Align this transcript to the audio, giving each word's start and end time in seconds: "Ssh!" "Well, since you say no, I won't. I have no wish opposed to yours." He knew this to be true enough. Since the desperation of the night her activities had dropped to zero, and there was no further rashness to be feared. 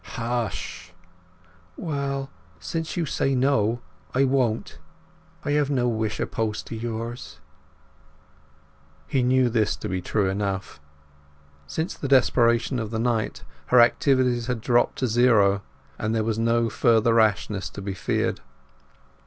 "Ssh!" 0.49 0.89
"Well, 1.77 2.31
since 2.59 2.97
you 2.97 3.05
say 3.05 3.35
no, 3.35 3.81
I 4.15 4.23
won't. 4.23 4.79
I 5.45 5.51
have 5.51 5.69
no 5.69 5.87
wish 5.87 6.19
opposed 6.19 6.65
to 6.65 6.75
yours." 6.75 7.39
He 9.05 9.21
knew 9.21 9.47
this 9.47 9.75
to 9.75 9.87
be 9.87 10.01
true 10.01 10.27
enough. 10.27 10.81
Since 11.67 11.93
the 11.93 12.07
desperation 12.07 12.79
of 12.79 12.89
the 12.89 12.97
night 12.97 13.43
her 13.67 13.79
activities 13.79 14.47
had 14.47 14.59
dropped 14.59 14.97
to 14.97 15.07
zero, 15.07 15.61
and 15.99 16.15
there 16.15 16.23
was 16.23 16.39
no 16.39 16.67
further 16.67 17.13
rashness 17.13 17.69
to 17.69 17.81
be 17.83 17.93
feared. 17.93 18.41